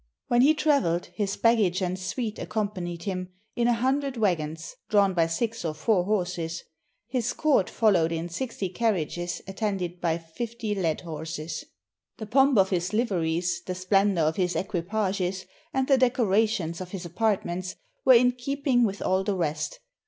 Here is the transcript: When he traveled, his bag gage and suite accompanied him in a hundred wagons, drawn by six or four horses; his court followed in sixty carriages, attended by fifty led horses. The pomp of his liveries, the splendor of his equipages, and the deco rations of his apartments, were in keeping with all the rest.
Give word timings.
When 0.29 0.41
he 0.41 0.55
traveled, 0.55 1.09
his 1.13 1.35
bag 1.37 1.59
gage 1.59 1.79
and 1.79 1.99
suite 1.99 2.39
accompanied 2.39 3.03
him 3.03 3.29
in 3.55 3.67
a 3.67 3.73
hundred 3.73 4.17
wagons, 4.17 4.75
drawn 4.89 5.13
by 5.13 5.27
six 5.27 5.63
or 5.63 5.75
four 5.75 6.05
horses; 6.05 6.63
his 7.07 7.33
court 7.33 7.69
followed 7.69 8.11
in 8.11 8.27
sixty 8.27 8.67
carriages, 8.69 9.43
attended 9.47 10.01
by 10.01 10.17
fifty 10.17 10.73
led 10.73 11.01
horses. 11.01 11.65
The 12.17 12.25
pomp 12.25 12.57
of 12.57 12.71
his 12.71 12.93
liveries, 12.93 13.61
the 13.63 13.75
splendor 13.75 14.21
of 14.21 14.37
his 14.37 14.55
equipages, 14.55 15.45
and 15.71 15.87
the 15.87 15.99
deco 15.99 16.27
rations 16.27 16.81
of 16.81 16.89
his 16.89 17.05
apartments, 17.05 17.75
were 18.03 18.15
in 18.15 18.31
keeping 18.31 18.83
with 18.83 19.03
all 19.03 19.23
the 19.23 19.35
rest. 19.35 19.81